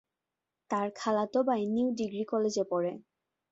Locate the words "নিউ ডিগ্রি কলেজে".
1.73-2.63